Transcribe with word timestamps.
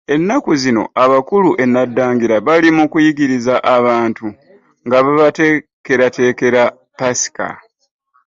Ennaku 0.15 0.51
zino 0.61 0.83
abakulu 1.03 1.49
e 1.63 1.65
Naddangira 1.73 2.37
bali 2.47 2.69
mu 2.77 2.85
kuyigiriza 2.91 3.53
bantu, 3.85 4.25
nga 4.85 4.97
babateekerateekera 5.05 6.63
Paska. 6.97 7.47